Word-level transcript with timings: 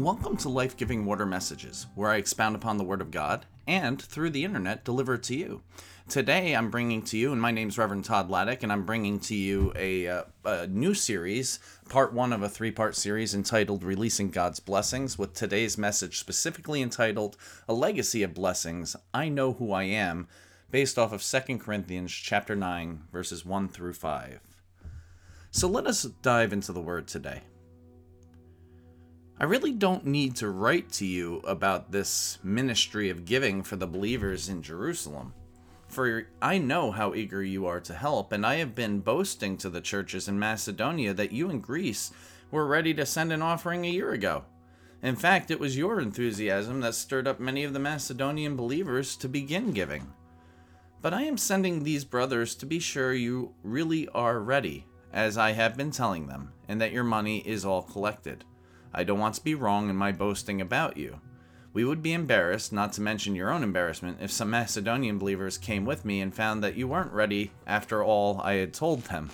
Welcome 0.00 0.38
to 0.38 0.48
Life 0.48 0.78
Giving 0.78 1.04
Water 1.04 1.26
Messages, 1.26 1.86
where 1.94 2.08
I 2.08 2.16
expound 2.16 2.56
upon 2.56 2.78
the 2.78 2.84
Word 2.84 3.02
of 3.02 3.10
God 3.10 3.44
and, 3.66 4.00
through 4.00 4.30
the 4.30 4.46
internet, 4.46 4.82
deliver 4.82 5.12
it 5.12 5.22
to 5.24 5.36
you. 5.36 5.60
Today, 6.08 6.56
I'm 6.56 6.70
bringing 6.70 7.02
to 7.02 7.18
you, 7.18 7.32
and 7.32 7.42
my 7.42 7.50
name's 7.50 7.76
Reverend 7.76 8.06
Todd 8.06 8.30
Laddick, 8.30 8.62
and 8.62 8.72
I'm 8.72 8.86
bringing 8.86 9.20
to 9.20 9.34
you 9.34 9.74
a, 9.76 10.08
uh, 10.08 10.22
a 10.46 10.66
new 10.68 10.94
series, 10.94 11.58
part 11.90 12.14
one 12.14 12.32
of 12.32 12.42
a 12.42 12.48
three 12.48 12.70
part 12.70 12.96
series 12.96 13.34
entitled 13.34 13.84
Releasing 13.84 14.30
God's 14.30 14.58
Blessings, 14.58 15.18
with 15.18 15.34
today's 15.34 15.76
message 15.76 16.18
specifically 16.18 16.80
entitled 16.80 17.36
A 17.68 17.74
Legacy 17.74 18.22
of 18.22 18.32
Blessings 18.32 18.96
I 19.12 19.28
Know 19.28 19.52
Who 19.52 19.70
I 19.70 19.82
Am, 19.82 20.28
based 20.70 20.98
off 20.98 21.12
of 21.12 21.22
2 21.22 21.58
Corinthians 21.58 22.10
chapter 22.10 22.56
9, 22.56 23.02
verses 23.12 23.44
1 23.44 23.68
through 23.68 23.92
5. 23.92 24.40
So 25.50 25.68
let 25.68 25.86
us 25.86 26.04
dive 26.22 26.54
into 26.54 26.72
the 26.72 26.80
Word 26.80 27.06
today. 27.06 27.42
I 29.40 29.44
really 29.44 29.72
don't 29.72 30.04
need 30.04 30.36
to 30.36 30.50
write 30.50 30.92
to 30.92 31.06
you 31.06 31.38
about 31.44 31.90
this 31.90 32.38
ministry 32.42 33.08
of 33.08 33.24
giving 33.24 33.62
for 33.62 33.76
the 33.76 33.86
believers 33.86 34.50
in 34.50 34.62
Jerusalem, 34.62 35.32
for 35.88 36.26
I 36.42 36.58
know 36.58 36.90
how 36.90 37.14
eager 37.14 37.42
you 37.42 37.64
are 37.64 37.80
to 37.80 37.94
help, 37.94 38.32
and 38.32 38.44
I 38.44 38.56
have 38.56 38.74
been 38.74 39.00
boasting 39.00 39.56
to 39.56 39.70
the 39.70 39.80
churches 39.80 40.28
in 40.28 40.38
Macedonia 40.38 41.14
that 41.14 41.32
you 41.32 41.48
in 41.48 41.60
Greece 41.60 42.12
were 42.50 42.66
ready 42.66 42.92
to 42.92 43.06
send 43.06 43.32
an 43.32 43.40
offering 43.40 43.86
a 43.86 43.90
year 43.90 44.12
ago. 44.12 44.44
In 45.02 45.16
fact, 45.16 45.50
it 45.50 45.58
was 45.58 45.74
your 45.74 46.00
enthusiasm 46.00 46.80
that 46.80 46.94
stirred 46.94 47.26
up 47.26 47.40
many 47.40 47.64
of 47.64 47.72
the 47.72 47.78
Macedonian 47.78 48.56
believers 48.56 49.16
to 49.16 49.26
begin 49.26 49.72
giving. 49.72 50.12
But 51.00 51.14
I 51.14 51.22
am 51.22 51.38
sending 51.38 51.82
these 51.82 52.04
brothers 52.04 52.54
to 52.56 52.66
be 52.66 52.78
sure 52.78 53.14
you 53.14 53.54
really 53.62 54.06
are 54.08 54.38
ready, 54.38 54.84
as 55.14 55.38
I 55.38 55.52
have 55.52 55.78
been 55.78 55.92
telling 55.92 56.26
them, 56.26 56.52
and 56.68 56.78
that 56.82 56.92
your 56.92 57.04
money 57.04 57.38
is 57.38 57.64
all 57.64 57.80
collected. 57.80 58.44
I 58.92 59.04
don't 59.04 59.18
want 59.18 59.36
to 59.36 59.44
be 59.44 59.54
wrong 59.54 59.88
in 59.88 59.96
my 59.96 60.12
boasting 60.12 60.60
about 60.60 60.96
you. 60.96 61.20
We 61.72 61.84
would 61.84 62.02
be 62.02 62.12
embarrassed, 62.12 62.72
not 62.72 62.92
to 62.94 63.00
mention 63.00 63.36
your 63.36 63.52
own 63.52 63.62
embarrassment, 63.62 64.18
if 64.20 64.32
some 64.32 64.50
Macedonian 64.50 65.18
believers 65.18 65.56
came 65.56 65.84
with 65.84 66.04
me 66.04 66.20
and 66.20 66.34
found 66.34 66.64
that 66.64 66.74
you 66.74 66.88
weren't 66.88 67.12
ready 67.12 67.52
after 67.66 68.02
all 68.02 68.40
I 68.40 68.54
had 68.54 68.74
told 68.74 69.04
them. 69.04 69.30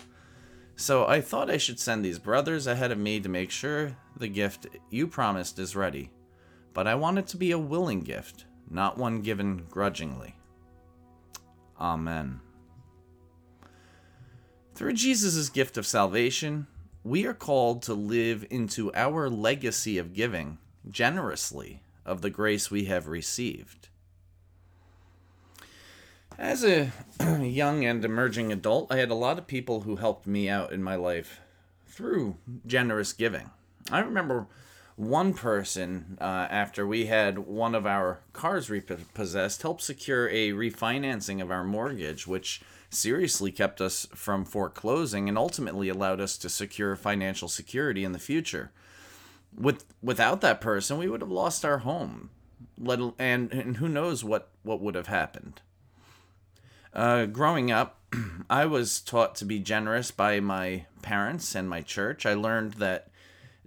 So 0.77 1.07
I 1.07 1.23
thought 1.23 1.51
I 1.51 1.57
should 1.57 1.81
send 1.81 2.05
these 2.05 2.19
brothers 2.19 2.67
ahead 2.67 2.93
of 2.93 2.99
me 2.99 3.21
to 3.21 3.29
make 3.31 3.51
sure 3.51 3.97
the 4.15 4.29
gift 4.29 4.67
you 4.91 5.07
promised 5.07 5.59
is 5.59 5.75
ready. 5.75 6.11
But 6.75 6.87
I 6.87 6.95
want 6.95 7.19
it 7.19 7.27
to 7.29 7.39
be 7.39 7.53
a 7.53 7.59
willing 7.59 8.01
gift, 8.01 8.45
not 8.69 8.99
one 8.99 9.23
given 9.23 9.65
grudgingly. 9.71 10.37
Amen. 11.81 12.41
Through 14.75 14.93
Jesus' 14.93 15.49
gift 15.49 15.79
of 15.79 15.87
salvation, 15.87 16.67
we 17.07 17.25
are 17.25 17.35
called 17.35 17.83
to 17.83 17.95
live 17.95 18.45
into 18.51 18.93
our 18.93 19.31
legacy 19.31 19.97
of 19.97 20.12
giving 20.12 20.59
generously 20.91 21.81
of 22.05 22.21
the 22.21 22.31
grace 22.31 22.69
we 22.69 22.87
have 22.87 23.07
received. 23.07 23.89
As 26.37 26.65
a 26.65 26.91
young 27.41 27.84
and 27.84 28.05
emerging 28.05 28.53
adult, 28.53 28.91
I 28.91 28.97
had 28.97 29.11
a 29.12 29.15
lot 29.15 29.39
of 29.39 29.47
people 29.47 29.83
who 29.83 29.97
helped 29.97 30.27
me 30.27 30.49
out 30.49 30.73
in 30.73 30.83
my 30.83 30.97
life 30.97 31.41
through 31.87 32.39
generous 32.67 33.12
giving. 33.12 33.51
I 33.89 34.01
remember 34.01 34.49
one 34.97 35.33
person, 35.33 36.19
uh, 36.21 36.49
after 36.50 36.84
we 36.84 37.06
had 37.06 37.39
one 37.39 37.77
of 37.77 37.87
our 37.87 38.19
cars 38.33 38.69
repossessed, 38.69 39.62
helped 39.62 39.83
secure 39.83 40.28
a 40.28 40.50
refinancing 40.50 41.41
of 41.41 41.53
our 41.53 41.62
mortgage, 41.62 42.27
which 42.27 42.62
seriously 42.91 43.50
kept 43.52 43.80
us 43.80 44.06
from 44.14 44.44
foreclosing 44.44 45.28
and 45.28 45.38
ultimately 45.38 45.88
allowed 45.88 46.20
us 46.20 46.36
to 46.38 46.48
secure 46.48 46.97
financial 46.97 47.48
security 47.48 48.04
in 48.04 48.12
the 48.12 48.19
future. 48.19 48.70
With 49.54 49.84
without 50.02 50.41
that 50.42 50.60
person, 50.60 50.98
we 50.98 51.08
would 51.08 51.20
have 51.20 51.30
lost 51.30 51.64
our 51.64 51.78
home. 51.78 52.30
Let 52.78 53.00
and 53.19 53.52
and 53.52 53.76
who 53.78 53.88
knows 53.88 54.22
what 54.24 54.48
what 54.62 54.80
would 54.80 54.94
have 54.94 55.06
happened. 55.06 55.62
Uh, 56.92 57.26
growing 57.26 57.70
up, 57.70 58.00
I 58.50 58.66
was 58.66 59.00
taught 59.00 59.34
to 59.36 59.44
be 59.44 59.58
generous 59.58 60.10
by 60.10 60.41
my 60.41 60.86
parents 61.03 61.54
and 61.54 61.68
my 61.68 61.82
church. 61.82 62.24
I 62.24 62.34
learned 62.34 62.74
that 62.74 63.08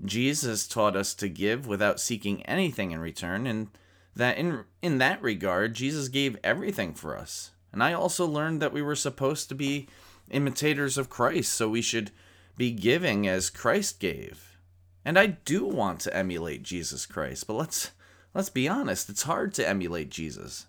Jesus 0.03 0.67
taught 0.67 0.95
us 0.95 1.13
to 1.15 1.29
give 1.29 1.67
without 1.67 1.99
seeking 1.99 2.43
anything 2.43 2.91
in 2.91 2.99
return, 2.99 3.45
and 3.45 3.69
that 4.15 4.37
in 4.37 4.63
in 4.81 4.97
that 4.99 5.21
regard, 5.21 5.73
Jesus 5.73 6.07
gave 6.07 6.37
everything 6.43 6.93
for 6.93 7.17
us. 7.17 7.51
And 7.71 7.83
I 7.83 7.93
also 7.93 8.25
learned 8.25 8.61
that 8.61 8.73
we 8.73 8.81
were 8.81 8.95
supposed 8.95 9.49
to 9.49 9.55
be 9.55 9.87
imitators 10.31 10.97
of 10.97 11.09
Christ, 11.09 11.53
so 11.53 11.69
we 11.69 11.81
should 11.81 12.11
be 12.57 12.71
giving 12.71 13.27
as 13.27 13.49
Christ 13.49 13.99
gave. 13.99 14.57
And 15.05 15.17
I 15.17 15.27
do 15.27 15.65
want 15.65 16.01
to 16.01 16.15
emulate 16.15 16.63
Jesus 16.63 17.05
Christ, 17.05 17.47
but 17.47 17.53
let's 17.53 17.91
let's 18.33 18.49
be 18.49 18.67
honest, 18.67 19.09
it's 19.09 19.23
hard 19.23 19.53
to 19.55 19.67
emulate 19.67 20.09
Jesus. 20.09 20.65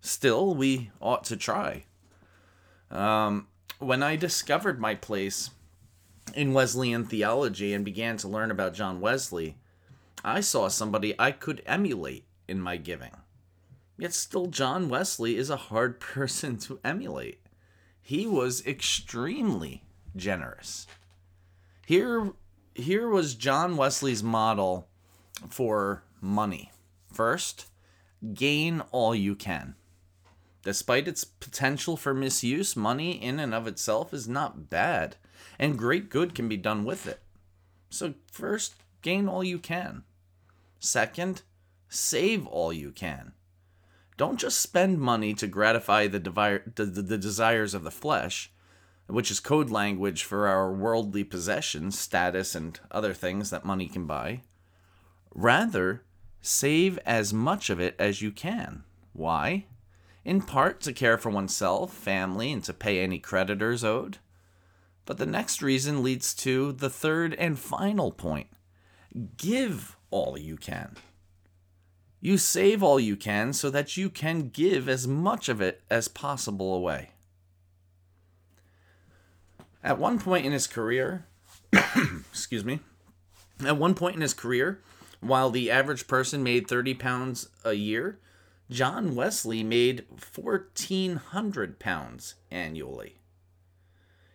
Still, 0.00 0.54
we 0.54 0.90
ought 1.00 1.24
to 1.24 1.36
try. 1.36 1.84
Um, 2.90 3.48
when 3.78 4.02
I 4.02 4.16
discovered 4.16 4.80
my 4.80 4.94
place 4.94 5.50
in 6.34 6.52
Wesleyan 6.52 7.04
theology 7.04 7.72
and 7.72 7.84
began 7.84 8.16
to 8.18 8.28
learn 8.28 8.50
about 8.50 8.74
John 8.74 9.00
Wesley, 9.00 9.56
I 10.24 10.40
saw 10.40 10.68
somebody 10.68 11.14
I 11.18 11.32
could 11.32 11.62
emulate 11.66 12.24
in 12.46 12.60
my 12.60 12.76
giving. 12.76 13.12
Yet 13.98 14.14
still, 14.14 14.46
John 14.46 14.88
Wesley 14.88 15.36
is 15.36 15.50
a 15.50 15.56
hard 15.56 16.00
person 16.00 16.58
to 16.58 16.80
emulate. 16.84 17.40
He 18.00 18.26
was 18.26 18.66
extremely 18.66 19.84
generous. 20.16 20.86
Here, 21.86 22.32
here 22.74 23.08
was 23.08 23.34
John 23.34 23.76
Wesley's 23.76 24.22
model 24.22 24.88
for 25.48 26.02
money. 26.20 26.72
First, 27.12 27.66
gain 28.34 28.82
all 28.90 29.14
you 29.14 29.34
can. 29.34 29.74
Despite 30.62 31.08
its 31.08 31.24
potential 31.24 31.96
for 31.96 32.14
misuse, 32.14 32.76
money 32.76 33.12
in 33.12 33.40
and 33.40 33.52
of 33.52 33.66
itself 33.66 34.14
is 34.14 34.28
not 34.28 34.70
bad, 34.70 35.16
and 35.58 35.78
great 35.78 36.08
good 36.08 36.34
can 36.34 36.48
be 36.48 36.56
done 36.56 36.84
with 36.84 37.06
it. 37.06 37.20
So, 37.90 38.14
first, 38.30 38.74
gain 39.02 39.28
all 39.28 39.42
you 39.42 39.58
can. 39.58 40.04
Second, 40.78 41.42
save 41.88 42.46
all 42.46 42.72
you 42.72 42.92
can. 42.92 43.32
Don't 44.16 44.38
just 44.38 44.60
spend 44.60 45.00
money 45.00 45.34
to 45.34 45.46
gratify 45.46 46.06
the, 46.06 46.18
devi- 46.18 46.70
the, 46.74 46.84
the, 46.84 47.18
desires 47.18 47.74
of 47.74 47.82
the 47.82 47.90
flesh, 47.90 48.52
which 49.06 49.30
is 49.30 49.40
code 49.40 49.70
language 49.70 50.24
for 50.24 50.46
our 50.46 50.72
worldly 50.72 51.24
possessions, 51.24 51.98
status, 51.98 52.54
and 52.54 52.78
other 52.90 53.14
things 53.14 53.50
that 53.50 53.64
money 53.64 53.88
can 53.88 54.06
buy. 54.06 54.42
Rather, 55.34 56.04
save 56.40 56.98
as 57.06 57.32
much 57.32 57.70
of 57.70 57.80
it 57.80 57.96
as 57.98 58.20
you 58.20 58.30
can. 58.30 58.84
Why? 59.12 59.66
In 60.24 60.42
part 60.42 60.80
to 60.82 60.92
care 60.92 61.18
for 61.18 61.30
oneself, 61.30 61.92
family, 61.92 62.52
and 62.52 62.62
to 62.64 62.72
pay 62.72 63.00
any 63.00 63.18
creditors 63.18 63.82
owed. 63.82 64.18
But 65.04 65.18
the 65.18 65.26
next 65.26 65.62
reason 65.62 66.02
leads 66.02 66.32
to 66.34 66.72
the 66.72 66.90
third 66.90 67.34
and 67.34 67.58
final 67.58 68.12
point 68.12 68.48
give 69.36 69.96
all 70.10 70.38
you 70.38 70.56
can. 70.56 70.96
You 72.24 72.38
save 72.38 72.84
all 72.84 73.00
you 73.00 73.16
can 73.16 73.52
so 73.52 73.68
that 73.70 73.96
you 73.96 74.08
can 74.08 74.50
give 74.50 74.88
as 74.88 75.08
much 75.08 75.48
of 75.48 75.60
it 75.60 75.82
as 75.90 76.06
possible 76.06 76.72
away. 76.72 77.10
At 79.82 79.98
one 79.98 80.20
point 80.20 80.46
in 80.46 80.52
his 80.52 80.68
career, 80.68 81.26
excuse 82.30 82.64
me, 82.64 82.78
at 83.66 83.76
one 83.76 83.96
point 83.96 84.14
in 84.14 84.22
his 84.22 84.34
career, 84.34 84.80
while 85.20 85.50
the 85.50 85.68
average 85.68 86.06
person 86.06 86.44
made 86.44 86.68
30 86.68 86.94
pounds 86.94 87.48
a 87.64 87.72
year, 87.72 88.20
John 88.70 89.16
Wesley 89.16 89.64
made 89.64 90.04
1,400 90.32 91.80
pounds 91.80 92.36
annually. 92.52 93.16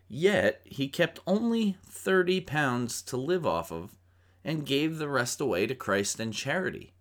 Yet, 0.10 0.60
he 0.66 0.90
kept 0.90 1.22
only 1.26 1.78
30 1.86 2.42
pounds 2.42 3.02
to 3.04 3.16
live 3.16 3.46
off 3.46 3.72
of 3.72 3.96
and 4.44 4.66
gave 4.66 4.98
the 4.98 5.08
rest 5.08 5.40
away 5.40 5.68
to 5.68 5.76
Christ 5.76 6.20
and 6.20 6.34
charity. 6.34 6.92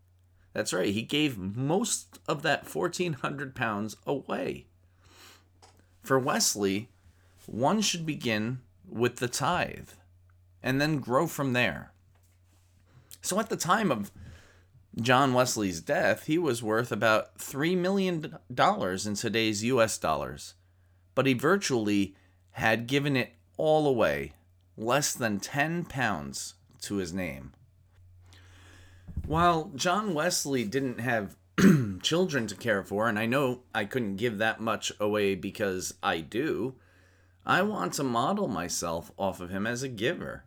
That's 0.56 0.72
right, 0.72 0.88
he 0.88 1.02
gave 1.02 1.36
most 1.36 2.18
of 2.26 2.40
that 2.40 2.74
1,400 2.74 3.54
pounds 3.54 3.94
away. 4.06 4.64
For 6.02 6.18
Wesley, 6.18 6.88
one 7.44 7.82
should 7.82 8.06
begin 8.06 8.60
with 8.88 9.16
the 9.16 9.28
tithe 9.28 9.90
and 10.62 10.80
then 10.80 10.96
grow 10.96 11.26
from 11.26 11.52
there. 11.52 11.92
So 13.20 13.38
at 13.38 13.50
the 13.50 13.58
time 13.58 13.92
of 13.92 14.10
John 14.98 15.34
Wesley's 15.34 15.82
death, 15.82 16.24
he 16.24 16.38
was 16.38 16.62
worth 16.62 16.90
about 16.90 17.36
$3 17.36 17.76
million 17.76 18.38
in 18.48 19.14
today's 19.14 19.62
US 19.62 19.98
dollars, 19.98 20.54
but 21.14 21.26
he 21.26 21.34
virtually 21.34 22.14
had 22.52 22.86
given 22.86 23.14
it 23.14 23.34
all 23.58 23.86
away, 23.86 24.32
less 24.74 25.12
than 25.12 25.38
10 25.38 25.84
pounds 25.84 26.54
to 26.80 26.94
his 26.94 27.12
name. 27.12 27.52
While 29.26 29.72
John 29.74 30.14
Wesley 30.14 30.62
didn't 30.62 31.00
have 31.00 31.36
children 32.02 32.46
to 32.46 32.54
care 32.54 32.84
for, 32.84 33.08
and 33.08 33.18
I 33.18 33.26
know 33.26 33.62
I 33.74 33.84
couldn't 33.84 34.16
give 34.16 34.38
that 34.38 34.60
much 34.60 34.92
away 35.00 35.34
because 35.34 35.94
I 36.00 36.20
do, 36.20 36.76
I 37.44 37.62
want 37.62 37.94
to 37.94 38.04
model 38.04 38.46
myself 38.46 39.10
off 39.18 39.40
of 39.40 39.50
him 39.50 39.66
as 39.66 39.82
a 39.82 39.88
giver. 39.88 40.44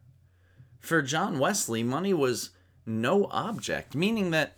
For 0.80 1.02
John 1.02 1.40
Wesley, 1.40 1.84
money 1.84 2.14
was 2.14 2.52
no 2.86 3.26
object, 3.32 3.96
meaning 3.96 4.32
that 4.32 4.56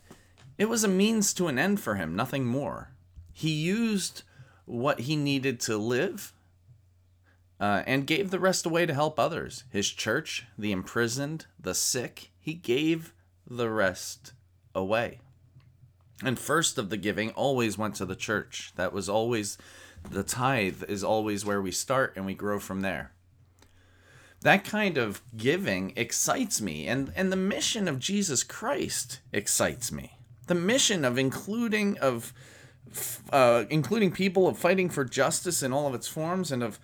it 0.56 0.70
was 0.70 0.84
a 0.84 0.88
means 0.88 1.34
to 1.34 1.48
an 1.48 1.58
end 1.58 1.80
for 1.80 1.96
him, 1.96 2.16
nothing 2.16 2.46
more. 2.46 2.92
He 3.34 3.50
used 3.50 4.22
what 4.66 5.02
he 5.02 5.16
needed 5.16 5.60
to 5.62 5.78
live 5.78 6.32
uh, 7.60 7.82
and 7.88 8.06
gave 8.06 8.30
the 8.30 8.40
rest 8.40 8.68
away 8.68 8.86
to 8.86 8.94
help 8.94 9.20
others. 9.20 9.64
His 9.72 9.90
church, 9.90 10.46
the 10.60 10.72
imprisoned, 10.72 11.48
the 11.60 11.74
sick, 11.74 12.30
he 12.40 12.54
gave 12.54 13.16
the 13.58 13.70
rest 13.70 14.34
away. 14.74 15.20
And 16.24 16.38
first 16.38 16.78
of 16.78 16.90
the 16.90 16.98
giving 16.98 17.32
always 17.32 17.78
went 17.78 17.96
to 17.96 18.06
the 18.06 18.16
church. 18.16 18.72
That 18.76 18.94
was 18.94 19.10
always 19.10 19.58
the 20.10 20.24
tithe, 20.24 20.84
is 20.88 21.04
always 21.04 21.46
where 21.46 21.62
we 21.62 21.72
start 21.72 22.14
and 22.16 22.26
we 22.26 22.34
grow 22.34 22.60
from 22.60 22.82
there. 22.82 23.12
That 24.42 24.64
kind 24.64 24.98
of 24.98 25.22
giving 25.36 25.94
excites 25.96 26.62
me, 26.62 26.88
and, 26.88 27.12
and 27.16 27.32
the 27.32 27.36
mission 27.36 27.88
of 27.88 28.00
Jesus 28.00 28.44
Christ 28.44 29.20
excites 29.32 29.92
me. 29.92 30.18
The 30.48 30.56
mission 30.56 31.06
of 31.06 31.18
including 31.18 31.98
of 32.00 32.34
uh, 33.32 33.66
including 33.70 34.12
people 34.12 34.48
of 34.48 34.58
fighting 34.58 34.90
for 34.90 35.06
justice 35.06 35.64
in 35.64 35.72
all 35.72 35.88
of 35.88 35.94
its 35.94 36.08
forms 36.08 36.52
and 36.52 36.64
of 36.64 36.80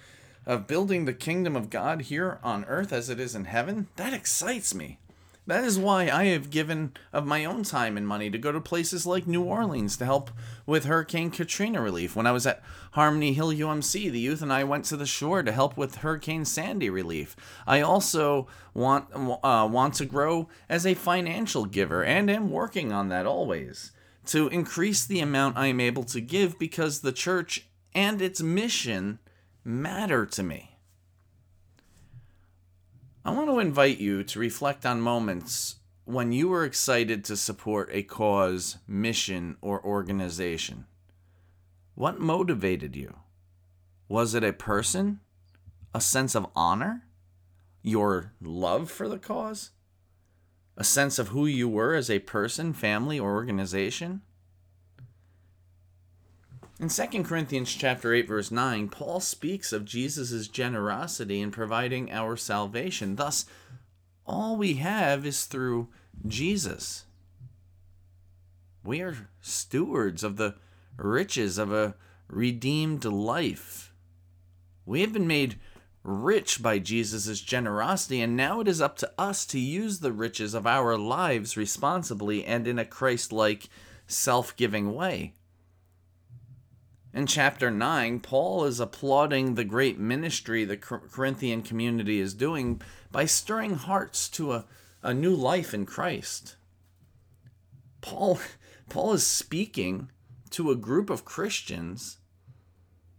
of 0.46 0.68
building 0.68 1.06
the 1.06 1.14
kingdom 1.14 1.56
of 1.56 1.70
God 1.70 2.04
here 2.04 2.40
on 2.42 2.64
earth 2.66 2.94
as 2.94 3.10
it 3.10 3.20
is 3.20 3.36
in 3.36 3.46
heaven, 3.46 3.88
that 3.98 4.14
excites 4.14 4.74
me. 4.74 5.00
That 5.48 5.64
is 5.64 5.80
why 5.80 6.10
I 6.10 6.26
have 6.26 6.50
given 6.50 6.92
of 7.14 7.26
my 7.26 7.46
own 7.46 7.64
time 7.64 7.96
and 7.96 8.06
money 8.06 8.30
to 8.30 8.38
go 8.38 8.52
to 8.52 8.60
places 8.60 9.08
like 9.08 9.26
New 9.26 9.44
Orleans 9.44 9.96
to 9.98 10.06
help 10.06 10.30
with 10.66 10.84
Hurricane 10.84 11.32
Katrina 11.32 11.82
relief. 11.82 12.18
When 12.18 12.28
I 12.28 12.34
was 12.34 12.46
at 12.46 12.62
Harmony 12.92 13.32
Hill 13.32 13.54
UMC, 13.54 14.12
the 14.12 14.20
youth 14.20 14.42
and 14.42 14.52
I 14.52 14.66
went 14.66 14.84
to 14.86 14.98
the 14.98 15.06
shore 15.06 15.44
to 15.44 15.54
help 15.54 15.78
with 15.78 15.96
Hurricane 15.96 16.44
Sandy 16.44 16.90
relief. 16.90 17.38
I 17.66 17.80
also 17.80 18.48
want 18.74 19.06
uh, 19.16 19.68
want 19.72 19.94
to 19.96 20.06
grow 20.06 20.50
as 20.68 20.86
a 20.86 20.94
financial 20.94 21.66
giver 21.66 22.04
and 22.04 22.30
am 22.30 22.52
working 22.52 22.92
on 22.92 23.08
that 23.08 23.26
always 23.26 23.94
to 24.26 24.50
increase 24.50 25.06
the 25.06 25.22
amount 25.22 25.58
I 25.58 25.68
am 25.68 25.80
able 25.80 26.04
to 26.04 26.20
give 26.20 26.60
because 26.60 27.00
the 27.00 27.14
church 27.14 27.70
and 27.96 28.22
its 28.22 28.42
mission 28.42 29.20
matter 29.64 30.26
to 30.26 30.44
me. 30.44 30.77
I 33.28 33.32
want 33.32 33.50
to 33.50 33.60
invite 33.60 33.98
you 33.98 34.24
to 34.24 34.40
reflect 34.40 34.86
on 34.86 35.02
moments 35.02 35.82
when 36.06 36.32
you 36.32 36.48
were 36.48 36.64
excited 36.64 37.26
to 37.26 37.36
support 37.36 37.90
a 37.92 38.02
cause, 38.02 38.78
mission, 38.88 39.58
or 39.60 39.84
organization. 39.84 40.86
What 41.94 42.22
motivated 42.22 42.96
you? 42.96 43.18
Was 44.08 44.34
it 44.34 44.46
a 44.46 44.54
person? 44.54 45.20
A 45.94 46.00
sense 46.00 46.36
of 46.36 46.48
honor? 46.56 47.04
Your 47.82 48.32
love 48.40 48.90
for 48.90 49.10
the 49.10 49.20
cause? 49.20 49.72
A 50.78 50.86
sense 50.86 51.20
of 51.20 51.28
who 51.28 51.48
you 51.48 51.68
were 51.68 51.96
as 51.96 52.10
a 52.10 52.20
person, 52.20 52.72
family, 52.72 53.20
or 53.20 53.34
organization? 53.34 54.22
In 56.80 56.90
2 56.90 57.24
Corinthians 57.24 57.74
chapter 57.74 58.14
8 58.14 58.28
verse 58.28 58.52
9, 58.52 58.90
Paul 58.90 59.20
speaks 59.20 59.74
of 59.74 59.84
Jesus' 59.84 60.48
generosity 60.48 61.42
in 61.42 61.50
providing 61.50 62.12
our 62.12 62.38
salvation. 62.38 63.16
Thus, 63.16 63.46
all 64.28 64.56
we 64.58 64.76
have 64.76 65.26
is 65.26 65.46
through 65.46 65.88
Jesus. 66.28 67.06
We 68.84 69.02
are 69.02 69.30
stewards 69.42 70.24
of 70.24 70.38
the 70.38 70.56
riches 70.98 71.58
of 71.58 71.72
a 71.72 71.96
redeemed 72.28 73.06
life. 73.06 73.92
We 74.86 75.02
have 75.02 75.14
been 75.14 75.28
made 75.28 75.60
rich 76.04 76.62
by 76.62 76.78
Jesus' 76.78 77.42
generosity, 77.42 78.22
and 78.22 78.38
now 78.38 78.60
it 78.60 78.68
is 78.68 78.82
up 78.82 78.98
to 78.98 79.12
us 79.18 79.48
to 79.48 79.60
use 79.60 80.00
the 80.00 80.14
riches 80.14 80.54
of 80.54 80.68
our 80.68 80.96
lives 80.96 81.58
responsibly 81.58 82.46
and 82.46 82.68
in 82.68 82.78
a 82.78 82.86
Christ 82.86 83.32
like, 83.32 83.68
self 84.06 84.56
giving 84.56 84.94
way. 84.94 85.34
In 87.18 87.26
chapter 87.26 87.72
9, 87.72 88.20
Paul 88.20 88.66
is 88.66 88.80
applauding 88.80 89.56
the 89.56 89.64
great 89.64 89.98
ministry 89.98 90.64
the 90.64 90.78
Corinthian 90.78 91.64
community 91.64 92.20
is 92.20 92.36
doing 92.36 92.80
by 93.12 93.26
stirring 93.26 93.74
hearts 93.74 94.30
to 94.30 94.54
a, 94.54 94.66
a 95.02 95.16
new 95.16 95.34
life 95.34 95.74
in 95.74 95.88
Christ. 95.88 96.58
Paul, 98.02 98.40
Paul 98.90 99.14
is 99.14 99.26
speaking 99.26 100.12
to 100.52 100.70
a 100.70 100.76
group 100.76 101.10
of 101.10 101.26
Christians 101.26 102.20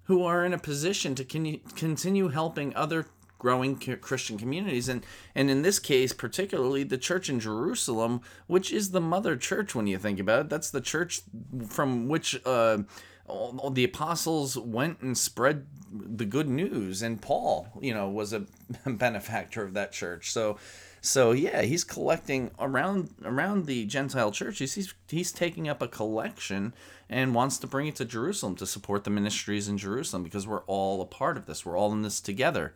who 0.04 0.22
are 0.22 0.44
in 0.44 0.52
a 0.52 0.58
position 0.58 1.16
to 1.16 1.24
con- 1.24 1.60
continue 1.74 2.28
helping 2.28 2.76
other 2.76 3.06
growing 3.40 3.76
Christian 3.76 4.38
communities. 4.38 4.88
And, 4.88 5.04
and 5.34 5.50
in 5.50 5.62
this 5.62 5.80
case, 5.80 6.12
particularly 6.12 6.84
the 6.84 6.98
church 6.98 7.28
in 7.28 7.40
Jerusalem, 7.40 8.20
which 8.46 8.72
is 8.72 8.92
the 8.92 9.00
mother 9.00 9.36
church 9.36 9.74
when 9.74 9.88
you 9.88 9.98
think 9.98 10.20
about 10.20 10.42
it. 10.42 10.50
That's 10.50 10.70
the 10.70 10.80
church 10.80 11.22
from 11.68 12.06
which 12.06 12.40
uh, 12.46 12.78
all, 13.28 13.70
the 13.70 13.84
apostles 13.84 14.56
went 14.56 15.00
and 15.00 15.16
spread 15.16 15.66
the 15.90 16.24
good 16.24 16.48
news 16.48 17.00
and 17.00 17.22
paul 17.22 17.68
you 17.80 17.94
know 17.94 18.08
was 18.08 18.32
a 18.32 18.44
benefactor 18.86 19.62
of 19.62 19.74
that 19.74 19.92
church. 19.92 20.32
So 20.32 20.58
so 21.00 21.32
yeah 21.32 21.62
he's 21.62 21.84
collecting 21.84 22.50
around 22.58 23.14
around 23.24 23.66
the 23.66 23.86
gentile 23.86 24.32
churches 24.32 24.74
he's 24.74 24.92
he's 25.08 25.30
taking 25.30 25.68
up 25.68 25.80
a 25.80 25.88
collection 25.88 26.74
and 27.08 27.34
wants 27.34 27.56
to 27.58 27.66
bring 27.66 27.86
it 27.86 27.96
to 27.96 28.04
jerusalem 28.04 28.56
to 28.56 28.66
support 28.66 29.04
the 29.04 29.10
ministries 29.10 29.68
in 29.68 29.78
jerusalem 29.78 30.24
because 30.24 30.46
we're 30.46 30.64
all 30.64 31.00
a 31.00 31.06
part 31.06 31.36
of 31.36 31.46
this. 31.46 31.64
We're 31.64 31.76
all 31.76 31.92
in 31.92 32.02
this 32.02 32.20
together. 32.20 32.74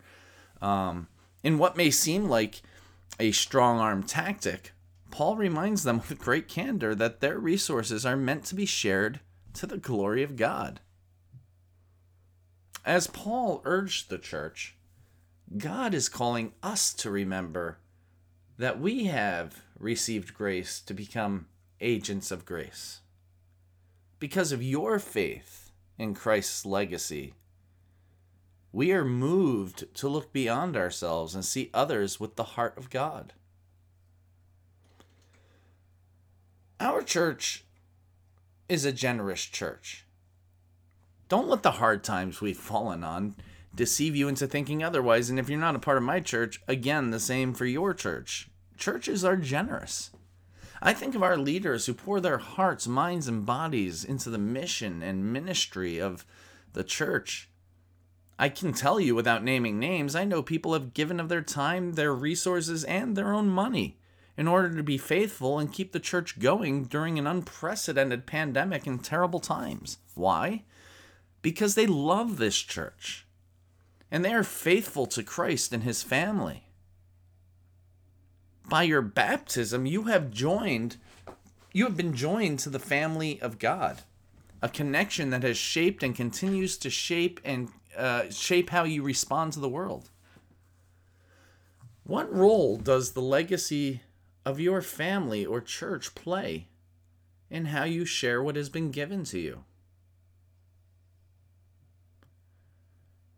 Um, 0.61 1.07
in 1.43 1.57
what 1.57 1.75
may 1.75 1.91
seem 1.91 2.29
like 2.29 2.61
a 3.19 3.31
strong 3.31 3.79
arm 3.79 4.03
tactic 4.03 4.71
paul 5.11 5.35
reminds 5.35 5.83
them 5.83 5.97
with 6.09 6.17
great 6.17 6.47
candor 6.47 6.95
that 6.95 7.19
their 7.19 7.37
resources 7.37 8.05
are 8.05 8.15
meant 8.15 8.45
to 8.45 8.55
be 8.55 8.65
shared 8.65 9.19
to 9.53 9.67
the 9.67 9.77
glory 9.77 10.23
of 10.23 10.35
God. 10.35 10.79
As 12.85 13.07
Paul 13.07 13.61
urged 13.63 14.09
the 14.09 14.17
church, 14.17 14.75
God 15.57 15.93
is 15.93 16.09
calling 16.09 16.53
us 16.61 16.93
to 16.95 17.09
remember 17.09 17.77
that 18.57 18.79
we 18.79 19.05
have 19.05 19.61
received 19.79 20.33
grace 20.33 20.79
to 20.81 20.93
become 20.93 21.47
agents 21.79 22.31
of 22.31 22.45
grace. 22.45 23.01
Because 24.19 24.51
of 24.51 24.63
your 24.63 24.99
faith 24.99 25.71
in 25.97 26.13
Christ's 26.13 26.65
legacy, 26.65 27.33
we 28.71 28.91
are 28.91 29.05
moved 29.05 29.93
to 29.95 30.07
look 30.07 30.33
beyond 30.33 30.75
ourselves 30.75 31.35
and 31.35 31.45
see 31.45 31.69
others 31.73 32.19
with 32.19 32.35
the 32.35 32.43
heart 32.43 32.77
of 32.77 32.89
God. 32.89 33.33
Our 36.79 37.03
church 37.03 37.63
is 38.69 38.85
a 38.85 38.91
generous 38.91 39.43
church. 39.43 40.05
Don't 41.29 41.47
let 41.47 41.63
the 41.63 41.71
hard 41.71 42.03
times 42.03 42.41
we've 42.41 42.57
fallen 42.57 43.03
on 43.03 43.35
deceive 43.75 44.15
you 44.15 44.27
into 44.27 44.47
thinking 44.47 44.83
otherwise. 44.83 45.29
And 45.29 45.39
if 45.39 45.49
you're 45.49 45.59
not 45.59 45.75
a 45.75 45.79
part 45.79 45.97
of 45.97 46.03
my 46.03 46.19
church, 46.19 46.61
again, 46.67 47.09
the 47.09 47.19
same 47.19 47.53
for 47.53 47.65
your 47.65 47.93
church. 47.93 48.49
Churches 48.77 49.23
are 49.23 49.37
generous. 49.37 50.11
I 50.81 50.93
think 50.93 51.15
of 51.15 51.23
our 51.23 51.37
leaders 51.37 51.85
who 51.85 51.93
pour 51.93 52.19
their 52.19 52.39
hearts, 52.39 52.87
minds, 52.87 53.27
and 53.27 53.45
bodies 53.45 54.03
into 54.03 54.29
the 54.29 54.37
mission 54.37 55.01
and 55.01 55.31
ministry 55.31 55.99
of 55.99 56.25
the 56.73 56.83
church. 56.83 57.49
I 58.37 58.49
can 58.49 58.73
tell 58.73 58.99
you 58.99 59.15
without 59.15 59.43
naming 59.43 59.79
names, 59.79 60.15
I 60.15 60.25
know 60.25 60.43
people 60.43 60.73
have 60.73 60.93
given 60.93 61.19
of 61.19 61.29
their 61.29 61.41
time, 61.41 61.93
their 61.93 62.13
resources, 62.13 62.83
and 62.83 63.15
their 63.15 63.33
own 63.33 63.47
money 63.47 63.97
in 64.37 64.47
order 64.47 64.75
to 64.75 64.83
be 64.83 64.97
faithful 64.97 65.59
and 65.59 65.71
keep 65.71 65.91
the 65.91 65.99
church 65.99 66.39
going 66.39 66.85
during 66.85 67.19
an 67.19 67.27
unprecedented 67.27 68.25
pandemic 68.25 68.87
and 68.87 69.03
terrible 69.03 69.39
times. 69.39 69.97
Why? 70.15 70.63
Because 71.41 71.75
they 71.75 71.85
love 71.85 72.37
this 72.37 72.57
church 72.57 73.25
and 74.09 74.23
they 74.23 74.33
are 74.33 74.43
faithful 74.43 75.05
to 75.07 75.23
Christ 75.23 75.73
and 75.73 75.83
his 75.83 76.03
family. 76.03 76.63
By 78.69 78.83
your 78.83 79.01
baptism, 79.01 79.85
you 79.85 80.03
have 80.03 80.31
joined, 80.31 80.97
you 81.73 81.85
have 81.85 81.97
been 81.97 82.15
joined 82.15 82.59
to 82.59 82.69
the 82.69 82.79
family 82.79 83.41
of 83.41 83.59
God, 83.59 84.01
a 84.61 84.69
connection 84.69 85.31
that 85.31 85.43
has 85.43 85.57
shaped 85.57 86.01
and 86.01 86.15
continues 86.15 86.77
to 86.77 86.89
shape 86.89 87.39
and 87.43 87.69
uh, 87.97 88.29
shape 88.29 88.69
how 88.69 88.83
you 88.83 89.03
respond 89.03 89.53
to 89.53 89.59
the 89.59 89.69
world. 89.69 90.09
What 92.03 92.33
role 92.33 92.77
does 92.77 93.11
the 93.11 93.21
legacy 93.21 94.01
of 94.45 94.59
your 94.59 94.81
family 94.81 95.45
or 95.45 95.61
church 95.61 96.15
play 96.15 96.67
in 97.49 97.65
how 97.65 97.83
you 97.83 98.05
share 98.05 98.41
what 98.41 98.55
has 98.55 98.69
been 98.69 98.91
given 98.91 99.23
to 99.25 99.39
you? 99.39 99.63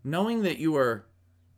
Knowing 0.03 0.43
that 0.43 0.57
you 0.57 0.75
are 0.75 1.05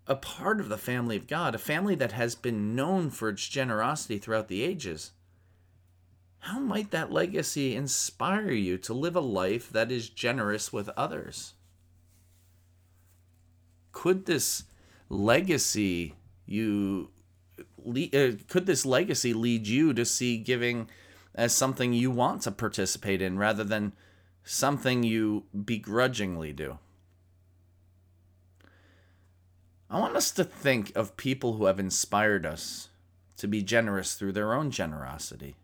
a 0.08 0.16
part 0.16 0.60
of 0.60 0.70
the 0.70 0.78
family 0.78 1.18
of 1.18 1.28
God, 1.28 1.54
a 1.54 1.60
family 1.60 1.96
that 1.96 2.14
has 2.14 2.34
been 2.34 2.76
known 2.76 3.10
for 3.10 3.30
its 3.30 3.48
generosity 3.48 4.18
throughout 4.18 4.48
the 4.48 4.64
ages, 4.64 5.12
how 6.40 6.60
might 6.60 6.92
that 6.92 7.12
legacy 7.12 7.76
inspire 7.76 8.52
you 8.52 8.78
to 8.78 8.94
live 8.94 9.16
a 9.16 9.22
life 9.22 9.70
that 9.72 9.92
is 9.92 10.10
generous 10.10 10.72
with 10.72 10.90
others? 10.96 11.54
Could 13.92 14.26
this 14.26 14.64
legacy 15.10 16.16
you 16.46 17.10
uh, 17.88 18.44
could 18.48 18.66
this 18.66 18.86
legacy 18.86 19.34
lead 19.34 19.68
you 19.68 19.94
to 19.94 20.06
see 20.06 20.38
giving 20.38 20.90
as 21.36 21.54
something 21.54 21.94
you 21.94 22.12
want 22.12 22.42
to 22.44 22.52
participate 22.52 23.22
in 23.22 23.38
rather 23.38 23.64
than 23.64 23.94
something 24.44 25.04
you 25.04 25.46
begrudgingly 25.66 26.54
do? 26.54 26.80
I 29.90 30.00
want 30.00 30.18
us 30.18 30.32
to 30.32 30.44
think 30.44 30.92
of 30.96 31.16
people 31.16 31.54
who 31.54 31.66
have 31.66 31.80
inspired 31.80 32.46
us 32.46 32.90
to 33.38 33.48
be 33.48 33.62
generous 33.62 34.16
through 34.16 34.34
their 34.34 34.54
own 34.54 34.72
generosity. 34.72 35.56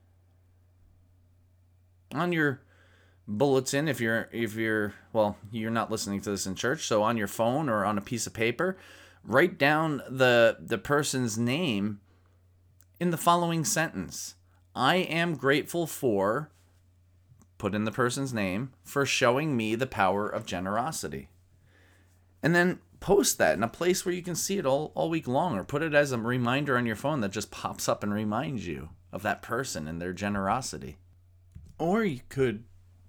On 2.13 2.31
your 2.31 2.61
bulletin 3.27 3.87
if 3.87 3.99
you're 4.01 4.29
if 4.31 4.55
you're 4.55 4.93
well, 5.11 5.37
you're 5.51 5.71
not 5.71 5.91
listening 5.91 6.21
to 6.21 6.29
this 6.29 6.45
in 6.45 6.55
church, 6.55 6.85
so 6.85 7.03
on 7.03 7.17
your 7.17 7.27
phone 7.27 7.67
or 7.67 7.83
on 7.83 7.97
a 7.97 8.01
piece 8.01 8.27
of 8.27 8.33
paper, 8.33 8.77
write 9.25 9.57
down 9.57 10.01
the 10.07 10.57
the 10.59 10.77
person's 10.77 11.37
name 11.37 11.99
in 13.03 13.11
the 13.11 13.17
following 13.17 13.65
sentence. 13.65 14.35
I 14.73 14.95
am 14.95 15.35
grateful 15.35 15.87
for 15.87 16.49
put 17.57 17.75
in 17.75 17.83
the 17.83 17.91
person's 17.91 18.33
name 18.33 18.71
for 18.81 19.05
showing 19.05 19.57
me 19.57 19.75
the 19.75 19.85
power 19.85 20.29
of 20.29 20.45
generosity. 20.45 21.27
And 22.41 22.55
then 22.55 22.79
post 23.01 23.37
that 23.39 23.57
in 23.57 23.63
a 23.63 23.67
place 23.67 24.05
where 24.05 24.15
you 24.15 24.21
can 24.21 24.35
see 24.35 24.57
it 24.57 24.65
all, 24.65 24.93
all 24.95 25.09
week 25.09 25.27
long 25.27 25.57
or 25.57 25.65
put 25.65 25.81
it 25.81 25.93
as 25.93 26.13
a 26.13 26.17
reminder 26.17 26.77
on 26.77 26.85
your 26.85 26.95
phone 26.95 27.19
that 27.19 27.31
just 27.31 27.51
pops 27.51 27.89
up 27.89 28.03
and 28.03 28.13
reminds 28.13 28.65
you 28.65 28.87
of 29.11 29.21
that 29.23 29.41
person 29.41 29.85
and 29.85 30.01
their 30.01 30.13
generosity. 30.13 30.95
Or 31.77 32.05
you 32.05 32.21
could, 32.29 32.63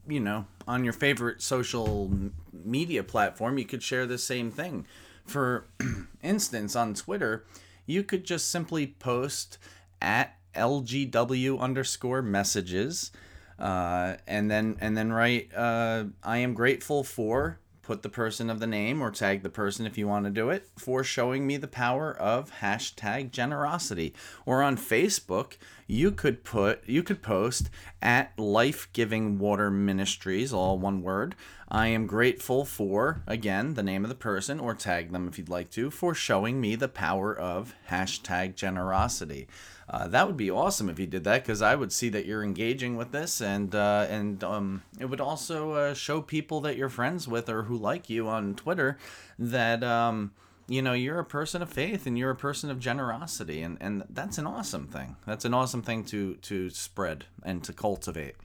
you 0.08 0.18
know, 0.18 0.46
on 0.66 0.82
your 0.82 0.92
favorite 0.92 1.40
social 1.40 2.10
media 2.52 3.04
platform, 3.04 3.58
you 3.58 3.64
could 3.64 3.82
share 3.84 4.06
the 4.06 4.18
same 4.18 4.50
thing. 4.50 4.88
For 5.24 5.68
instance, 6.20 6.74
on 6.74 6.94
Twitter, 6.94 7.44
you 7.86 8.02
could 8.02 8.24
just 8.24 8.50
simply 8.50 8.88
post 8.88 9.58
at 10.04 10.36
LGW 10.54 11.58
underscore 11.58 12.22
messages, 12.22 13.10
uh, 13.58 14.16
and 14.26 14.50
then 14.50 14.76
and 14.80 14.96
then 14.96 15.12
write 15.12 15.52
uh, 15.54 16.04
I 16.22 16.38
am 16.38 16.54
grateful 16.54 17.02
for 17.02 17.58
put 17.82 18.02
the 18.02 18.08
person 18.08 18.48
of 18.48 18.60
the 18.60 18.66
name 18.66 19.02
or 19.02 19.10
tag 19.10 19.42
the 19.42 19.50
person 19.50 19.84
if 19.86 19.98
you 19.98 20.08
want 20.08 20.24
to 20.24 20.30
do 20.30 20.48
it 20.48 20.68
for 20.76 21.04
showing 21.04 21.46
me 21.46 21.56
the 21.58 21.68
power 21.68 22.16
of 22.16 22.50
hashtag 22.60 23.30
generosity. 23.30 24.14
Or 24.46 24.62
on 24.62 24.76
facebook 24.76 25.56
you 25.86 26.10
could 26.10 26.44
put 26.44 26.86
you 26.88 27.02
could 27.02 27.22
post 27.22 27.70
at 28.00 28.38
life 28.38 28.88
giving 28.92 29.38
water 29.38 29.70
ministries 29.70 30.52
all 30.52 30.78
one 30.78 31.02
word 31.02 31.34
i 31.74 31.88
am 31.88 32.06
grateful 32.06 32.64
for 32.64 33.22
again 33.26 33.74
the 33.74 33.82
name 33.82 34.04
of 34.04 34.08
the 34.08 34.14
person 34.14 34.60
or 34.60 34.74
tag 34.74 35.12
them 35.12 35.28
if 35.28 35.38
you'd 35.38 35.48
like 35.48 35.70
to 35.70 35.90
for 35.90 36.14
showing 36.14 36.60
me 36.60 36.74
the 36.74 36.88
power 36.88 37.36
of 37.36 37.74
hashtag 37.90 38.54
generosity 38.54 39.46
uh, 39.88 40.08
that 40.08 40.26
would 40.26 40.36
be 40.36 40.50
awesome 40.50 40.88
if 40.88 40.98
you 40.98 41.06
did 41.06 41.24
that 41.24 41.42
because 41.42 41.60
I 41.60 41.74
would 41.74 41.92
see 41.92 42.08
that 42.10 42.24
you're 42.24 42.42
engaging 42.42 42.96
with 42.96 43.12
this, 43.12 43.40
and 43.40 43.74
uh, 43.74 44.06
and 44.08 44.42
um, 44.42 44.82
it 44.98 45.06
would 45.06 45.20
also 45.20 45.72
uh, 45.72 45.94
show 45.94 46.22
people 46.22 46.60
that 46.62 46.76
you're 46.76 46.88
friends 46.88 47.28
with 47.28 47.48
or 47.48 47.64
who 47.64 47.76
like 47.76 48.08
you 48.08 48.28
on 48.28 48.54
Twitter 48.54 48.96
that 49.38 49.84
um, 49.84 50.32
you 50.66 50.80
know 50.80 50.94
you're 50.94 51.18
a 51.18 51.24
person 51.24 51.60
of 51.60 51.68
faith 51.68 52.06
and 52.06 52.18
you're 52.18 52.30
a 52.30 52.36
person 52.36 52.70
of 52.70 52.80
generosity, 52.80 53.60
and, 53.60 53.76
and 53.80 54.04
that's 54.08 54.38
an 54.38 54.46
awesome 54.46 54.86
thing. 54.86 55.16
That's 55.26 55.44
an 55.44 55.52
awesome 55.52 55.82
thing 55.82 56.04
to 56.04 56.36
to 56.36 56.70
spread 56.70 57.26
and 57.42 57.62
to 57.64 57.72
cultivate. 57.72 58.36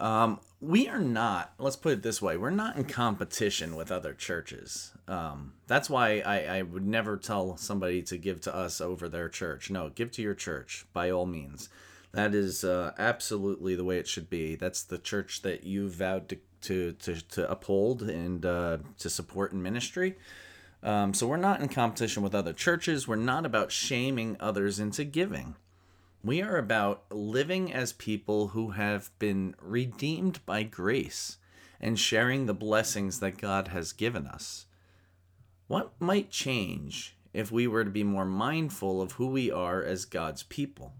Um, 0.00 0.40
we 0.60 0.88
are 0.88 1.00
not, 1.00 1.52
let's 1.58 1.76
put 1.76 1.92
it 1.92 2.02
this 2.02 2.20
way, 2.20 2.36
we're 2.36 2.50
not 2.50 2.76
in 2.76 2.84
competition 2.84 3.76
with 3.76 3.92
other 3.92 4.14
churches. 4.14 4.92
Um, 5.06 5.54
that's 5.66 5.88
why 5.88 6.20
I, 6.20 6.58
I 6.58 6.62
would 6.62 6.86
never 6.86 7.16
tell 7.16 7.56
somebody 7.56 8.02
to 8.02 8.18
give 8.18 8.40
to 8.42 8.54
us 8.54 8.80
over 8.80 9.08
their 9.08 9.28
church. 9.28 9.70
No, 9.70 9.90
give 9.90 10.10
to 10.12 10.22
your 10.22 10.34
church 10.34 10.86
by 10.92 11.10
all 11.10 11.26
means. 11.26 11.68
That 12.12 12.34
is 12.34 12.64
uh, 12.64 12.92
absolutely 12.98 13.74
the 13.74 13.84
way 13.84 13.98
it 13.98 14.08
should 14.08 14.28
be. 14.28 14.56
That's 14.56 14.82
the 14.82 14.98
church 14.98 15.42
that 15.42 15.64
you 15.64 15.88
vowed 15.88 16.28
to, 16.30 16.38
to, 16.62 16.92
to, 16.92 17.28
to 17.28 17.50
uphold 17.50 18.02
and 18.02 18.44
uh, 18.44 18.78
to 18.98 19.08
support 19.08 19.52
in 19.52 19.62
ministry. 19.62 20.16
Um, 20.82 21.14
so 21.14 21.26
we're 21.26 21.36
not 21.36 21.60
in 21.60 21.68
competition 21.68 22.22
with 22.22 22.34
other 22.34 22.52
churches. 22.52 23.06
We're 23.06 23.16
not 23.16 23.46
about 23.46 23.70
shaming 23.70 24.36
others 24.40 24.80
into 24.80 25.04
giving. 25.04 25.56
We 26.22 26.42
are 26.42 26.58
about 26.58 27.04
living 27.10 27.72
as 27.72 27.94
people 27.94 28.48
who 28.48 28.70
have 28.72 29.10
been 29.18 29.54
redeemed 29.60 30.44
by 30.44 30.64
grace 30.64 31.38
and 31.80 31.98
sharing 31.98 32.44
the 32.44 32.52
blessings 32.52 33.20
that 33.20 33.38
God 33.38 33.68
has 33.68 33.92
given 33.92 34.26
us. 34.26 34.66
What 35.66 35.92
might 35.98 36.30
change 36.30 37.16
if 37.32 37.50
we 37.50 37.66
were 37.66 37.84
to 37.84 37.90
be 37.90 38.04
more 38.04 38.26
mindful 38.26 39.00
of 39.00 39.12
who 39.12 39.28
we 39.28 39.50
are 39.50 39.82
as 39.82 40.04
God's 40.04 40.42
people 40.42 40.92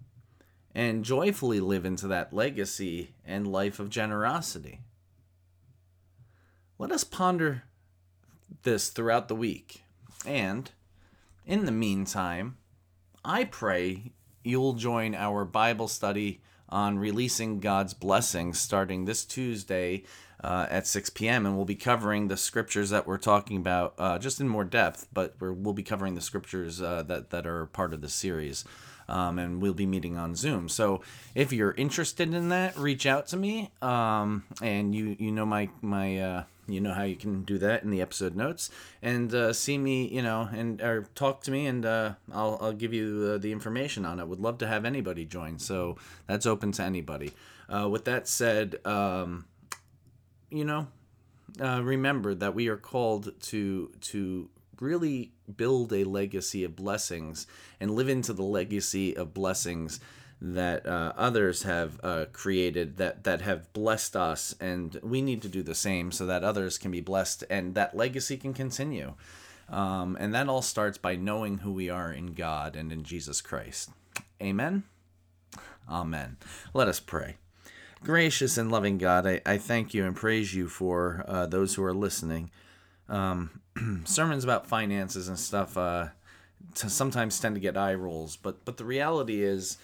and 0.74 1.04
joyfully 1.04 1.60
live 1.60 1.84
into 1.84 2.06
that 2.06 2.32
legacy 2.32 3.14
and 3.22 3.46
life 3.46 3.78
of 3.78 3.90
generosity? 3.90 4.80
Let 6.78 6.92
us 6.92 7.04
ponder 7.04 7.64
this 8.62 8.88
throughout 8.88 9.28
the 9.28 9.34
week. 9.34 9.82
And 10.24 10.70
in 11.44 11.66
the 11.66 11.72
meantime, 11.72 12.56
I 13.22 13.44
pray 13.44 14.12
you'll 14.42 14.74
join 14.74 15.14
our 15.14 15.44
Bible 15.44 15.88
study 15.88 16.40
on 16.68 16.98
releasing 16.98 17.60
God's 17.60 17.94
blessings 17.94 18.58
starting 18.58 19.04
this 19.04 19.24
Tuesday 19.24 20.04
uh, 20.42 20.66
at 20.70 20.86
6 20.86 21.10
p.m. 21.10 21.46
And 21.46 21.56
we'll 21.56 21.64
be 21.64 21.74
covering 21.74 22.28
the 22.28 22.36
scriptures 22.36 22.90
that 22.90 23.06
we're 23.06 23.18
talking 23.18 23.56
about 23.56 23.94
uh, 23.98 24.18
just 24.18 24.40
in 24.40 24.48
more 24.48 24.64
depth, 24.64 25.08
but 25.12 25.34
we 25.40 25.50
will 25.50 25.72
be 25.72 25.82
covering 25.82 26.14
the 26.14 26.20
scriptures 26.20 26.80
uh, 26.80 27.02
that, 27.04 27.30
that 27.30 27.46
are 27.46 27.66
part 27.66 27.92
of 27.92 28.00
the 28.00 28.08
series. 28.08 28.64
Um, 29.08 29.40
and 29.40 29.60
we'll 29.60 29.74
be 29.74 29.86
meeting 29.86 30.16
on 30.16 30.36
Zoom. 30.36 30.68
So 30.68 31.02
if 31.34 31.52
you're 31.52 31.72
interested 31.72 32.32
in 32.32 32.50
that, 32.50 32.76
reach 32.78 33.06
out 33.06 33.26
to 33.28 33.36
me. 33.36 33.72
Um, 33.82 34.44
and 34.62 34.94
you 34.94 35.16
you 35.18 35.32
know 35.32 35.44
my 35.44 35.68
my 35.82 36.20
uh, 36.20 36.44
you 36.72 36.80
know 36.80 36.92
how 36.92 37.02
you 37.02 37.16
can 37.16 37.42
do 37.42 37.58
that 37.58 37.82
in 37.82 37.90
the 37.90 38.00
episode 38.00 38.34
notes. 38.34 38.70
And 39.02 39.34
uh, 39.34 39.52
see 39.52 39.78
me 39.78 40.08
you 40.08 40.22
know 40.22 40.48
and 40.52 40.80
or 40.80 41.06
talk 41.14 41.42
to 41.42 41.50
me 41.50 41.66
and 41.66 41.84
uh, 41.84 42.14
I'll, 42.32 42.58
I'll 42.60 42.72
give 42.72 42.92
you 42.92 43.32
uh, 43.34 43.38
the 43.38 43.52
information 43.52 44.04
on 44.04 44.20
it. 44.20 44.28
Would 44.28 44.40
love 44.40 44.58
to 44.58 44.66
have 44.66 44.84
anybody 44.84 45.24
join 45.24 45.58
so 45.58 45.96
that's 46.26 46.46
open 46.46 46.72
to 46.72 46.82
anybody. 46.82 47.32
Uh, 47.68 47.88
with 47.88 48.04
that 48.04 48.26
said 48.28 48.84
um, 48.84 49.46
you 50.50 50.64
know 50.64 50.88
uh, 51.60 51.82
remember 51.82 52.34
that 52.34 52.54
we 52.54 52.68
are 52.68 52.76
called 52.76 53.32
to 53.40 53.90
to 54.00 54.48
really 54.80 55.32
build 55.56 55.92
a 55.92 56.04
legacy 56.04 56.64
of 56.64 56.74
blessings 56.74 57.46
and 57.80 57.90
live 57.90 58.08
into 58.08 58.32
the 58.32 58.42
legacy 58.42 59.16
of 59.16 59.34
blessings 59.34 60.00
that 60.40 60.86
uh, 60.86 61.12
others 61.16 61.64
have 61.64 62.00
uh, 62.02 62.24
created 62.32 62.96
that 62.96 63.24
that 63.24 63.42
have 63.42 63.72
blessed 63.72 64.16
us, 64.16 64.54
and 64.60 64.98
we 65.02 65.20
need 65.20 65.42
to 65.42 65.48
do 65.48 65.62
the 65.62 65.74
same 65.74 66.10
so 66.12 66.26
that 66.26 66.44
others 66.44 66.78
can 66.78 66.90
be 66.90 67.00
blessed 67.00 67.44
and 67.50 67.74
that 67.74 67.96
legacy 67.96 68.36
can 68.36 68.54
continue. 68.54 69.14
Um, 69.68 70.16
and 70.18 70.34
that 70.34 70.48
all 70.48 70.62
starts 70.62 70.98
by 70.98 71.14
knowing 71.14 71.58
who 71.58 71.72
we 71.72 71.88
are 71.88 72.12
in 72.12 72.34
God 72.34 72.74
and 72.74 72.90
in 72.90 73.04
Jesus 73.04 73.40
Christ. 73.40 73.90
Amen. 74.42 74.82
Amen. 75.88 76.38
Let 76.74 76.88
us 76.88 76.98
pray. 76.98 77.36
Gracious 78.02 78.56
and 78.56 78.72
loving 78.72 78.98
God, 78.98 79.26
I, 79.26 79.42
I 79.44 79.58
thank 79.58 79.92
you 79.92 80.06
and 80.06 80.16
praise 80.16 80.54
you 80.54 80.68
for 80.68 81.24
uh, 81.28 81.46
those 81.46 81.74
who 81.74 81.84
are 81.84 81.94
listening. 81.94 82.50
Um, 83.08 83.60
sermons 84.04 84.42
about 84.42 84.66
finances 84.66 85.28
and 85.28 85.38
stuff 85.38 85.76
uh, 85.76 86.08
sometimes 86.74 87.38
tend 87.38 87.54
to 87.56 87.60
get 87.60 87.76
eye 87.76 87.94
rolls, 87.94 88.36
but 88.36 88.64
but 88.64 88.76
the 88.76 88.84
reality 88.84 89.42
is 89.42 89.78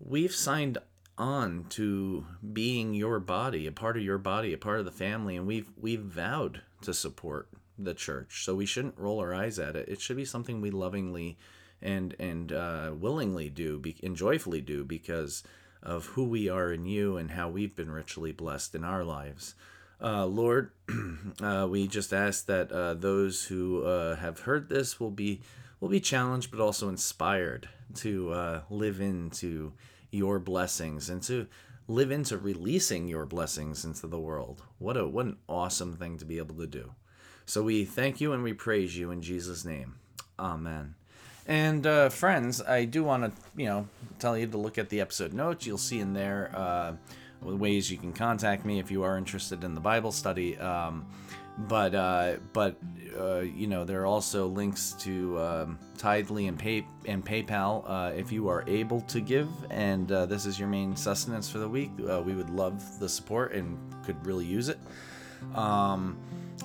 we've 0.00 0.34
signed 0.34 0.78
on 1.16 1.66
to 1.70 2.24
being 2.52 2.94
your 2.94 3.18
body, 3.18 3.66
a 3.66 3.72
part 3.72 3.96
of 3.96 4.02
your 4.02 4.18
body, 4.18 4.52
a 4.52 4.58
part 4.58 4.78
of 4.78 4.84
the 4.84 4.92
family, 4.92 5.36
and 5.36 5.46
we've 5.46 5.70
we've 5.76 6.02
vowed 6.02 6.62
to 6.82 6.94
support 6.94 7.48
the 7.78 7.94
church. 7.94 8.44
So 8.44 8.54
we 8.54 8.66
shouldn't 8.66 8.98
roll 8.98 9.20
our 9.20 9.34
eyes 9.34 9.58
at 9.58 9.76
it. 9.76 9.88
It 9.88 10.00
should 10.00 10.16
be 10.16 10.24
something 10.24 10.60
we 10.60 10.70
lovingly 10.70 11.36
and 11.82 12.14
and 12.18 12.52
uh, 12.52 12.92
willingly 12.98 13.50
do 13.50 13.78
be, 13.78 13.96
and 14.02 14.16
joyfully 14.16 14.60
do 14.60 14.84
because 14.84 15.42
of 15.82 16.06
who 16.06 16.24
we 16.24 16.48
are 16.48 16.72
in 16.72 16.84
you 16.86 17.16
and 17.16 17.32
how 17.32 17.48
we've 17.48 17.76
been 17.76 17.90
richly 17.90 18.32
blessed 18.32 18.74
in 18.74 18.84
our 18.84 19.04
lives. 19.04 19.54
Uh, 20.00 20.26
Lord, 20.26 20.70
uh, 21.42 21.66
we 21.68 21.88
just 21.88 22.12
ask 22.12 22.46
that 22.46 22.70
uh, 22.70 22.94
those 22.94 23.44
who 23.44 23.84
uh, 23.84 24.16
have 24.16 24.40
heard 24.40 24.68
this 24.68 25.00
will 25.00 25.10
be 25.10 25.40
will 25.80 25.88
be 25.88 26.00
challenged, 26.00 26.50
but 26.50 26.60
also 26.60 26.88
inspired 26.88 27.68
to 27.96 28.32
uh, 28.32 28.60
live 28.70 29.00
into 29.00 29.72
your 30.10 30.38
blessings 30.38 31.08
and 31.10 31.22
to 31.22 31.46
live 31.86 32.10
into 32.10 32.36
releasing 32.36 33.08
your 33.08 33.26
blessings 33.26 33.84
into 33.84 34.06
the 34.06 34.20
world. 34.20 34.62
What 34.78 34.96
a 34.96 35.06
what 35.06 35.26
an 35.26 35.38
awesome 35.48 35.96
thing 35.96 36.18
to 36.18 36.24
be 36.24 36.38
able 36.38 36.56
to 36.56 36.66
do. 36.66 36.92
So 37.46 37.62
we 37.62 37.84
thank 37.84 38.20
you 38.20 38.32
and 38.32 38.42
we 38.42 38.52
praise 38.52 38.96
you 38.96 39.10
in 39.10 39.22
Jesus' 39.22 39.64
name. 39.64 39.96
Amen. 40.38 40.94
And 41.46 41.86
uh, 41.86 42.10
friends, 42.10 42.60
I 42.60 42.84
do 42.84 43.02
want 43.02 43.24
to 43.24 43.42
you 43.56 43.66
know 43.66 43.88
tell 44.18 44.36
you 44.36 44.46
to 44.46 44.58
look 44.58 44.76
at 44.78 44.90
the 44.90 45.00
episode 45.00 45.32
notes. 45.32 45.66
You'll 45.66 45.78
see 45.78 45.98
in 45.98 46.12
there 46.12 46.50
uh, 46.54 46.92
ways 47.40 47.90
you 47.90 47.96
can 47.96 48.12
contact 48.12 48.64
me 48.64 48.78
if 48.78 48.90
you 48.90 49.02
are 49.02 49.16
interested 49.16 49.64
in 49.64 49.74
the 49.74 49.80
Bible 49.80 50.12
study. 50.12 50.58
Um, 50.58 51.06
but 51.66 51.94
uh, 51.94 52.36
but 52.52 52.76
uh, 53.18 53.40
you 53.40 53.66
know 53.66 53.84
there 53.84 54.02
are 54.02 54.06
also 54.06 54.46
links 54.46 54.92
to 55.00 55.38
um, 55.40 55.78
Tithely 55.96 56.48
and 56.48 56.58
Pay 56.58 56.86
and 57.06 57.24
PayPal 57.24 57.84
uh, 57.86 58.12
if 58.14 58.30
you 58.30 58.48
are 58.48 58.64
able 58.66 59.00
to 59.02 59.20
give, 59.20 59.48
and 59.70 60.10
uh, 60.12 60.26
this 60.26 60.46
is 60.46 60.58
your 60.58 60.68
main 60.68 60.94
sustenance 60.94 61.50
for 61.50 61.58
the 61.58 61.68
week. 61.68 61.90
Uh, 62.08 62.22
we 62.22 62.34
would 62.34 62.50
love 62.50 62.98
the 63.00 63.08
support 63.08 63.52
and 63.52 63.76
could 64.04 64.24
really 64.24 64.44
use 64.44 64.68
it. 64.68 64.78
Um, 65.54 66.18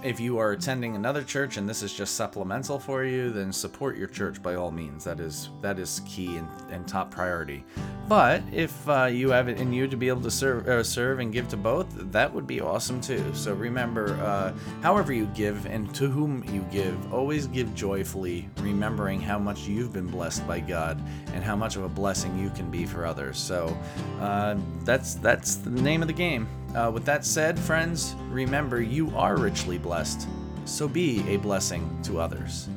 if 0.04 0.20
you 0.20 0.38
are 0.38 0.52
attending 0.52 0.96
another 0.96 1.24
church 1.24 1.58
and 1.58 1.68
this 1.68 1.84
is 1.84 1.94
just 1.94 2.16
supplemental 2.16 2.80
for 2.80 3.04
you, 3.04 3.30
then 3.30 3.52
support 3.54 3.98
your 3.98 4.08
church 4.08 4.42
by 4.42 4.56
all 4.56 4.72
means. 4.72 5.04
That 5.04 5.20
is 5.20 5.50
that 5.62 5.80
is 5.80 6.02
key 6.06 6.38
and, 6.38 6.48
and 6.70 6.88
top 6.88 7.12
priority. 7.12 7.64
But 8.08 8.44
if 8.52 8.88
uh, 8.90 9.06
you 9.06 9.30
have 9.30 9.48
it 9.48 9.60
in 9.60 9.72
you 9.72 9.88
to 9.88 9.96
be 9.96 10.10
able 10.10 10.22
to 10.22 10.32
serve 10.32 10.68
uh, 10.68 10.84
serve 10.84 11.20
and 11.20 11.32
give 11.32 11.48
to 11.50 11.58
both, 11.58 11.88
that 12.12 12.34
would 12.34 12.48
be 12.48 12.62
awesome 12.62 13.00
too. 13.00 13.24
So 13.34 13.54
remember, 13.54 14.14
uh, 14.22 14.54
however 14.82 15.14
you 15.14 15.26
give 15.28 15.66
and 15.66 15.94
to 15.96 16.10
whom 16.10 16.44
you 16.54 16.66
give, 16.72 17.14
always 17.14 17.48
give 17.48 17.74
joyfully, 17.76 18.50
remembering 18.58 19.22
how 19.22 19.40
much 19.40 19.68
you've 19.68 19.94
been 19.94 20.08
blessed 20.08 20.46
by 20.48 20.60
God 20.60 21.02
and 21.34 21.44
how 21.44 21.56
much 21.56 21.76
of 21.76 21.84
a 21.84 21.90
blessing 21.90 22.38
you 22.38 22.50
can 22.50 22.70
be 22.70 22.86
for 22.86 23.06
others. 23.06 23.38
So 23.38 23.78
uh, 24.20 24.58
that's 24.84 25.16
that's 25.16 25.56
the 25.56 25.70
name 25.70 26.02
of 26.02 26.08
the 26.08 26.14
game. 26.14 26.48
Uh, 26.76 26.90
with 26.92 27.06
that 27.06 27.24
said, 27.24 27.60
friends, 27.60 28.16
remember 28.30 28.82
you 28.82 29.16
are 29.16 29.38
richly 29.38 29.78
blessed, 29.78 30.28
so 30.66 30.88
be 30.88 31.24
a 31.28 31.38
blessing 31.38 32.00
to 32.04 32.20
others. 32.20 32.68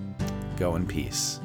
Go 0.57 0.77
in 0.77 0.87
peace. 0.87 1.41